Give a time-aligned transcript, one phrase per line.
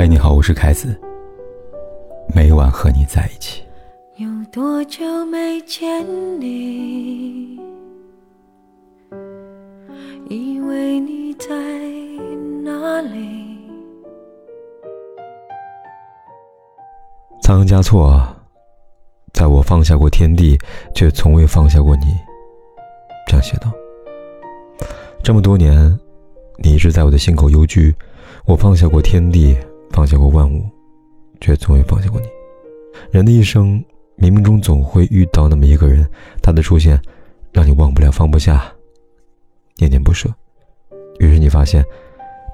[0.00, 0.98] 嗨，你好，我是凯子。
[2.34, 3.62] 每晚和你在一起。
[4.16, 6.02] 有多久没见
[6.40, 7.60] 你？
[10.30, 11.50] 以为你在
[12.64, 13.58] 哪里？
[17.42, 18.26] 仓央嘉措，
[19.34, 20.58] 在我放下过天地，
[20.94, 22.04] 却从未放下过你。
[23.26, 23.70] 这样写道。
[25.22, 26.00] 这么多年，
[26.56, 27.94] 你一直在我的心口幽居。
[28.46, 29.54] 我放下过天地，
[29.90, 30.64] 放下过万物，
[31.40, 32.26] 却从未放下过你。
[33.10, 33.82] 人的一生，
[34.16, 36.08] 冥冥中总会遇到那么一个人，
[36.42, 37.00] 他的出现，
[37.52, 38.72] 让你忘不了、放不下、
[39.76, 40.28] 念念不舍。
[41.18, 41.84] 于是你发现，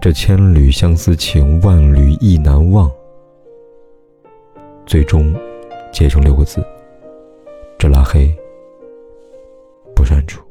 [0.01, 2.91] 这千缕相思情，万缕意难忘，
[4.85, 5.35] 最终
[5.93, 6.65] 结成六个字：
[7.79, 8.35] 这拉黑
[9.95, 10.43] 不删除。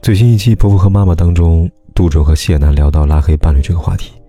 [0.00, 4.21] 最新一期《婆婆和妈妈》当中，杜淳和谢楠聊到拉黑伴侣这个话题。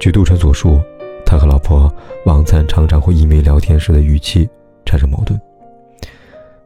[0.00, 0.80] 据杜淳所述，
[1.24, 1.92] 他和老婆
[2.26, 4.48] 王灿常常会因为聊天时的语气
[4.84, 5.40] 产生矛盾。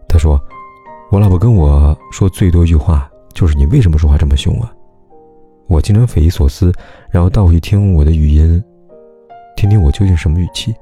[0.09, 0.41] 他说
[1.13, 4.73] ：“我老婆跟我说最多一句话就是‘你为什么说话这么凶啊？’
[5.69, 6.73] 我经常匪夷所思，
[7.11, 8.63] 然后倒回去听我的语音，
[9.57, 10.75] 听听我究竟什么语气，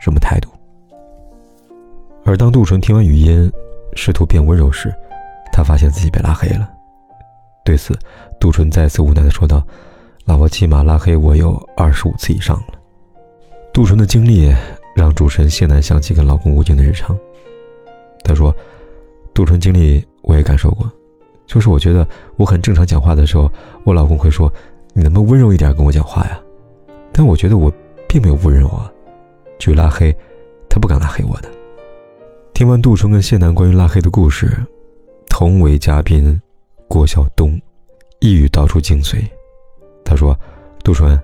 [0.00, 0.48] 什么态度。
[2.24, 3.52] 而当杜淳听完语音，
[3.94, 4.92] 试图变温柔时，
[5.52, 6.68] 他发现自己被拉黑了。
[7.64, 7.96] 对此，
[8.40, 9.62] 杜淳再次无奈地说道。”
[10.24, 12.74] 老婆起码拉黑我有二十五次以上了。
[13.74, 14.50] 杜淳的经历
[14.96, 17.16] 让主持人谢楠想起跟老公吴京的日常。
[18.22, 18.54] 他说
[19.34, 20.90] ：“杜淳经历我也感受过，
[21.46, 23.52] 就是我觉得我很正常讲话的时候，
[23.84, 24.50] 我老公会说
[24.94, 26.40] ：‘你能不能温柔一点跟我讲话呀？’
[27.12, 27.70] 但我觉得我
[28.08, 28.90] 并没有不温柔啊。
[29.58, 30.10] 至于拉黑，
[30.70, 31.50] 他不敢拉黑我的。”
[32.54, 34.56] 听完杜淳跟谢楠关于拉黑的故事，
[35.28, 36.40] 同为嘉宾
[36.88, 37.60] 郭晓东
[38.20, 39.22] 一语道出精髓。
[40.04, 40.38] 他说
[40.84, 41.18] ：“杜淳，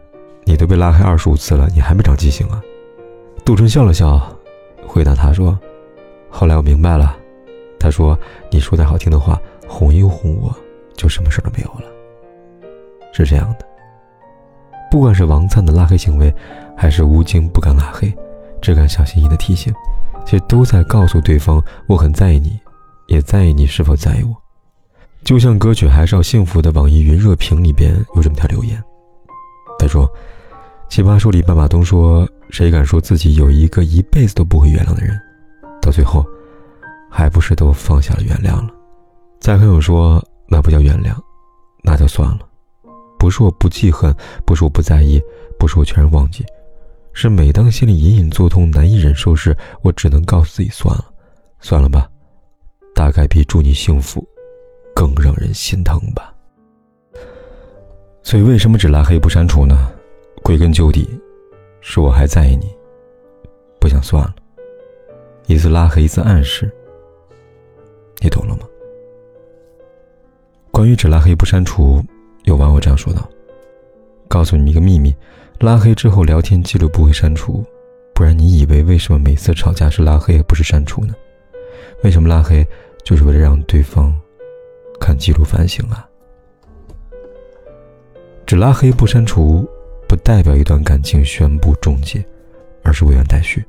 [0.44, 2.60] 你都被拉黑二十五次了，你还没长记性啊？”
[3.44, 4.20] 杜淳笑了笑，
[4.86, 5.58] 回答他说
[6.30, 7.16] ：“后来我明白了。”
[7.78, 8.19] 他说
[8.50, 10.54] ：“你说点好听的话，哄一哄我，
[10.94, 11.90] 就什么事都没有了。”
[13.12, 13.66] 是这样的。
[14.90, 16.34] 不管是王灿的拉黑行为，
[16.76, 18.12] 还是吴京不敢拉黑，
[18.60, 19.72] 只敢小心翼翼的提醒，
[20.24, 22.58] 其实都在告诉对方：“我很在意你，
[23.06, 24.34] 也在意你是否在意我。”
[25.25, 28.82] 就像歌曲《还是要幸福》的网易云热评里边有这么条留言，
[29.78, 30.10] 他说
[30.88, 35.19] ：“奇葩说里半马东说，谁敢说自己有一个一辈子都不会原谅的人，
[35.81, 36.25] 到最后，
[37.10, 38.70] 还不是都放下了原谅了？”
[39.41, 41.14] 再还有说，那不叫原谅，
[41.82, 42.41] 那就算了。
[43.19, 44.14] 不是我不记恨，
[44.44, 45.20] 不是我不在意，
[45.58, 46.44] 不是我全然忘记，
[47.12, 51.04] 是每当心里隐隐作痛、难以忍受时，我只能告诉自己算了，
[51.60, 52.08] 算了吧，
[52.94, 54.26] 大概比祝你幸福。
[55.09, 56.34] 更让人心疼吧。
[58.22, 59.91] 所以，为什么只拉黑不删除呢？
[60.43, 61.09] 归根究底，
[61.81, 62.66] 是我还在意你，
[63.81, 64.34] 不想算了。
[65.47, 66.71] 一次拉黑，一次暗示，
[68.21, 68.66] 你懂了吗？
[70.71, 72.05] 关于只拉黑不删除，
[72.44, 73.28] 有网友这样说道
[74.28, 75.15] ：“告诉你们一个秘密，
[75.61, 77.65] 拉黑之后聊天记录不会删除，
[78.15, 81.15] 不然你以为为什么每次吵架是拉黑而不是删除呢？
[82.05, 82.67] 为什么拉黑
[83.03, 84.15] 就是为了让对方？”
[85.00, 86.06] 看记录反省啊！
[88.47, 89.69] 只拉黑不删除，
[90.06, 92.25] 不代表一段感情宣布终结，
[92.83, 93.65] 而是未完待续。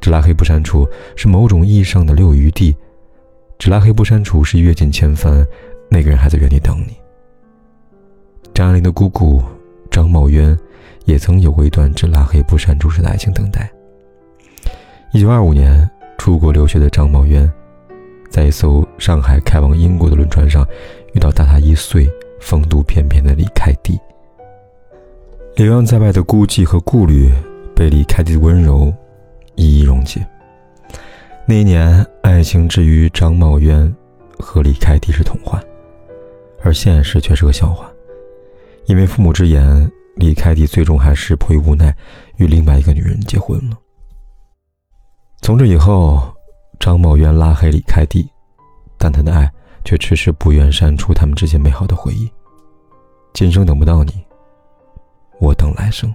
[0.00, 2.74] 只拉黑不删除，是某种意义上的留余地。
[3.58, 5.44] 只拉黑不删除，是阅尽千帆，
[5.90, 6.94] 那个人还在原地等你。
[8.54, 9.42] 张爱玲的姑姑
[9.90, 10.56] 张茂渊，
[11.06, 13.70] 也曾有过一段只拉黑不删除式的爱情等待。
[15.12, 17.50] 一九二五年出国留学的张茂渊。
[18.36, 20.62] 在一艘上海开往英国的轮船上，
[21.14, 22.06] 遇到大他一岁、
[22.38, 23.98] 风度翩翩的李开地。
[25.54, 27.32] 流浪在外的孤寂和顾虑，
[27.74, 28.92] 被李开地的温柔
[29.54, 30.20] 一一溶解。
[31.46, 33.90] 那一年，爱情之于张茂渊
[34.38, 35.58] 和李开地是童话，
[36.60, 37.90] 而现实却是个笑话。
[38.84, 41.90] 因为父母之言，李开地最终还是迫于无奈，
[42.36, 43.78] 与另外一个女人结婚了。
[45.40, 46.35] 从这以后。
[46.78, 48.28] 张茂渊拉黑李开地，
[48.96, 49.50] 但他的爱
[49.84, 52.30] 却迟迟不愿删除他们之间美好的回忆。
[53.32, 54.12] 今生等不到你，
[55.40, 56.14] 我等来生。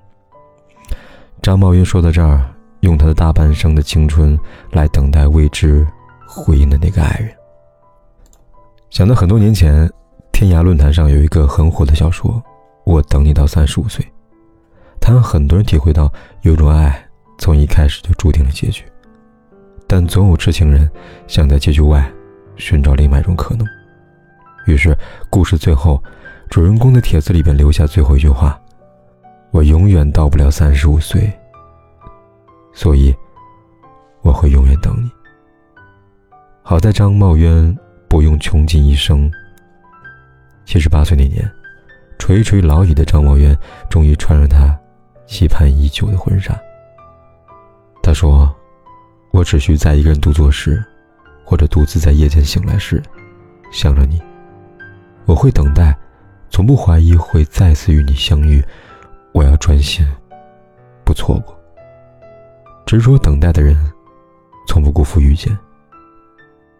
[1.41, 2.45] 张茂渊说到这儿，
[2.81, 4.37] 用他的大半生的青春
[4.71, 5.85] 来等待未知
[6.25, 7.31] 回应的那个爱人。
[8.89, 9.89] 想到很多年前，
[10.31, 12.31] 天涯论坛上有一个很火的小说
[12.83, 14.03] 《我等你到三十五岁》，
[14.99, 16.11] 他让很多人体会到
[16.41, 18.83] 有种爱从一开始就注定了结局。
[19.91, 20.89] 但总有痴情人
[21.27, 22.09] 想在结局外
[22.55, 23.67] 寻找另外一种可能。
[24.65, 24.97] 于是，
[25.29, 26.01] 故事最后，
[26.49, 28.57] 主人公的帖子里边留下最后一句话
[29.51, 31.29] ：“我永远到不了三十五岁，
[32.71, 33.13] 所以
[34.21, 35.11] 我会永远等你。
[36.63, 37.77] 好在张茂渊
[38.07, 39.29] 不用穷尽一生。
[40.63, 41.51] 七十八岁那年，
[42.17, 43.53] 垂垂老矣的张茂渊
[43.89, 44.73] 终于穿上他
[45.27, 46.57] 期盼已久的婚纱。
[48.01, 48.55] 他说
[49.31, 50.83] ：“我只需在一个人独坐时，
[51.43, 53.01] 或者独自在夜间醒来时，
[53.71, 54.21] 想着你，
[55.25, 55.97] 我会等待，
[56.49, 58.63] 从不怀疑会再次与你相遇。
[59.33, 60.05] 我要专心，
[61.05, 61.57] 不错过。
[62.85, 63.77] 执着等待的人，
[64.67, 65.57] 从不辜负遇见。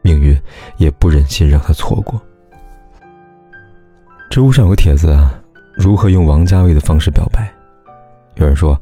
[0.02, 0.38] 命运
[0.76, 2.22] 也不忍心让他错过。”
[4.30, 5.34] 知乎上有个帖子啊，
[5.76, 7.50] 如何用王家卫的方式表白？
[8.36, 8.78] 有人说，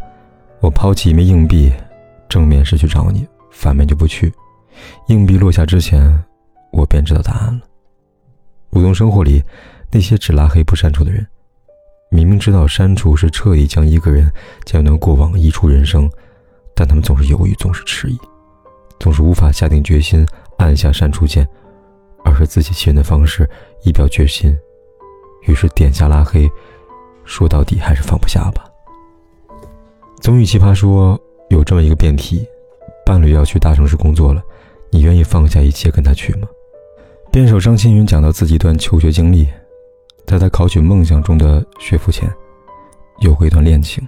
[0.59, 1.71] 我抛弃一枚硬币，
[2.27, 4.33] 正面是去找你，反面就不去。
[5.07, 6.01] 硬币落下之前，
[6.71, 7.61] 我便知道答案了。
[8.69, 9.43] 普通生活里，
[9.91, 11.25] 那些只拉黑不删除的人，
[12.11, 14.31] 明明知道删除是彻底将一个人
[14.63, 16.09] 将那过往移出人生，
[16.75, 18.17] 但他们总是犹豫，总是迟疑，
[18.99, 20.25] 总是无法下定决心
[20.57, 21.47] 按下删除键，
[22.23, 23.49] 而是自欺欺人的方式
[23.83, 24.55] 以表决心。
[25.47, 26.49] 于是点下拉黑，
[27.25, 28.65] 说到底还是放不下吧。
[30.21, 31.19] 综艺奇葩说
[31.49, 32.45] 有这么一个辩题：
[33.09, 34.43] 伴侣要去大城市工作了，
[34.91, 36.47] 你愿意放下一切跟他去吗？
[37.31, 39.47] 辩手张青云讲到自己一段求学经历，
[40.27, 42.31] 在他考取梦想中的学府前，
[43.21, 44.07] 有过一段恋情，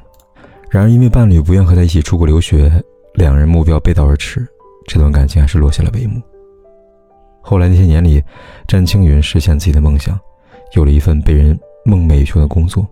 [0.70, 2.72] 然而因为伴侣不愿和他一起出国留学，
[3.16, 4.48] 两人目标背道而驰，
[4.86, 6.22] 这段感情还是落下了帷幕。
[7.42, 8.24] 后来那些年里，
[8.68, 10.16] 詹青云实现自己的梦想。
[10.76, 12.88] 有了一份被人梦寐以求的工作，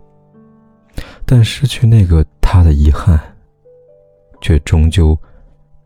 [1.24, 3.22] 但失去那个他的遗憾，
[4.42, 5.16] 却终究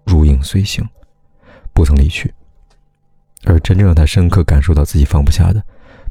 [0.06, 0.88] 如影随形，
[1.74, 2.34] 不曾离去。
[3.46, 5.62] 而真正让他深刻感受到自己放不下的，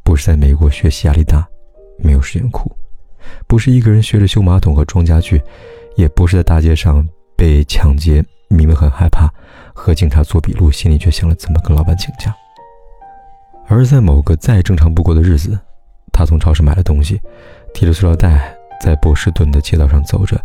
[0.03, 1.47] 不是在美国学习压力大，
[1.99, 2.71] 没有时间哭；
[3.47, 5.39] 不是一个人学着修马桶和装家具；
[5.97, 7.07] 也不是在大街上
[7.37, 9.33] 被抢劫，明明很害怕，
[9.73, 12.35] 和警察做笔录，心里却想了怎么跟老板请假。
[13.69, 15.59] 而在某个再正常不过的日子。
[16.15, 17.19] 他从超市买了东西，
[17.73, 20.39] 提着塑料袋在波士顿的街道上走着，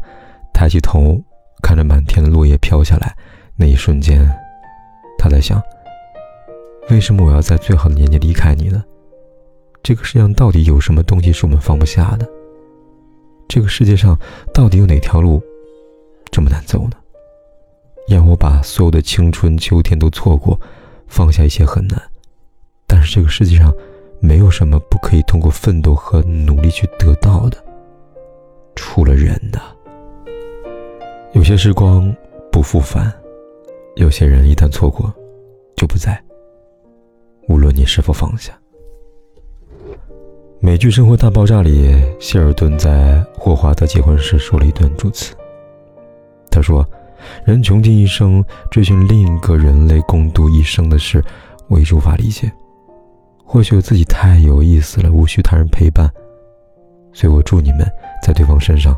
[0.53, 1.21] 抬起头
[1.61, 3.13] 看着满天的落叶飘下来，
[3.57, 4.29] 那一瞬间，
[5.17, 5.61] 他在想：
[6.89, 8.83] 为什么我要在最好的年纪离开你呢？
[9.81, 12.29] 这个世界上到底有什么东西是我们放不下的？
[13.47, 14.17] 这个世界上
[14.53, 15.41] 到底有哪条路
[16.31, 16.97] 这么难走呢？
[18.07, 20.59] 让我把所有的青春秋天都错过，
[21.07, 22.01] 放下一些很难，
[22.85, 23.73] 但是这个世界上……
[24.19, 27.63] 没有什么不可以通过奋斗和努力去得到的，
[28.75, 29.61] 除了人呐。
[31.33, 32.11] 有些时光
[32.51, 33.13] 不复返，
[33.97, 35.11] 有些人一旦错过，
[35.75, 36.23] 就不在。
[37.49, 38.53] 无论你是否放下。
[40.59, 45.35] 美剧《生活大爆炸》里，希尔顿在霍华德结婚时说了一段祝词。
[46.51, 46.87] 他说
[47.43, 51.23] ：“人穷尽一生追寻另一个人类共度一生的事，
[51.67, 52.51] 我一直无法理解。”
[53.43, 56.07] 或许我自己太有意思了，无需他人陪伴，
[57.13, 57.79] 所以我祝你们
[58.21, 58.95] 在对方身上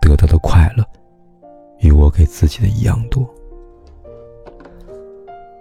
[0.00, 0.84] 得到的快乐，
[1.78, 3.24] 与我给自己的一样多。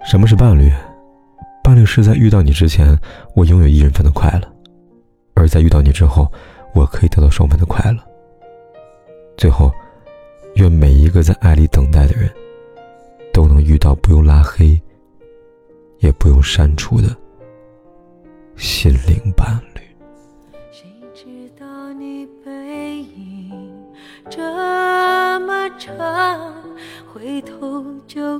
[0.05, 0.71] 什么是伴侣？
[1.63, 2.95] 伴侣是在遇到你之前，
[3.33, 4.47] 我拥有一人份的快乐；
[5.33, 6.31] 而在遇到你之后，
[6.75, 7.97] 我可以得到双份的快乐。
[9.35, 9.71] 最后，
[10.57, 12.29] 愿每一个在爱里等待的人，
[13.33, 14.79] 都能遇到不用拉黑，
[15.97, 17.07] 也不用删除的。
[18.55, 19.81] 心灵伴侣。
[20.71, 21.25] 谁知
[21.59, 23.73] 道你背影
[24.29, 26.53] 这么长，
[27.11, 28.39] 回头就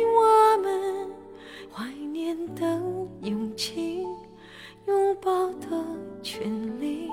[6.21, 6.49] 权
[6.79, 7.09] 利，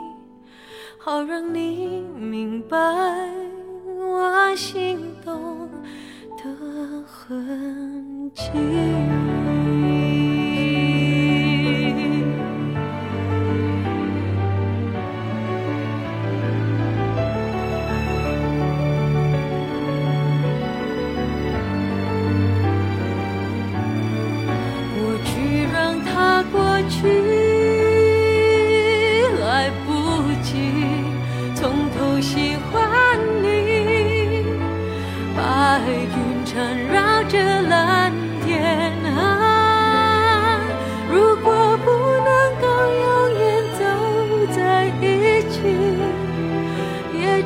[0.98, 5.68] 好让你明白我心动
[6.36, 9.17] 的痕迹。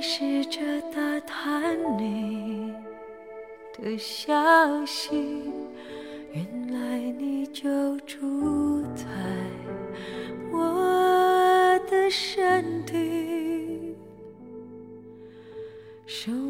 [0.00, 0.60] 试着
[0.92, 2.72] 打探你
[3.78, 4.32] 的消
[4.86, 5.10] 息。
[6.32, 9.04] 原来你就住在
[10.52, 13.94] 我的身体。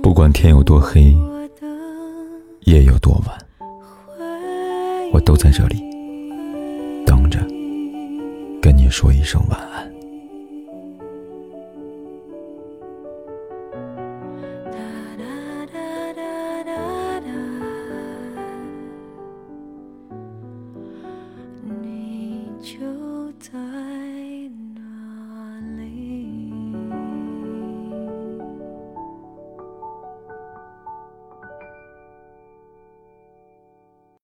[0.03, 1.17] 不管天有多黑，
[2.61, 3.39] 夜有多晚，
[5.13, 5.81] 我都在这里
[7.05, 7.39] 等着，
[8.63, 9.90] 跟你说一声晚安。